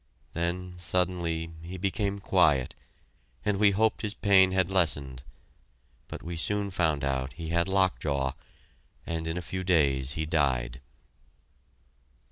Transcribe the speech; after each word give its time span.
Then 0.33 0.73
suddenly 0.77 1.53
he 1.61 1.77
became 1.77 2.17
quiet, 2.17 2.73
and 3.45 3.59
we 3.59 3.69
hoped 3.69 4.01
his 4.01 4.15
pain 4.15 4.51
had 4.51 4.71
lessened; 4.71 5.21
but 6.07 6.23
we 6.23 6.35
soon 6.37 6.71
found 6.71 7.03
out 7.03 7.33
he 7.33 7.49
had 7.49 7.67
lock 7.67 7.99
jaw, 7.99 8.31
and 9.05 9.27
in 9.27 9.37
a 9.37 9.43
few 9.45 9.63
days 9.63 10.13
he 10.13 10.25
died. 10.25 10.81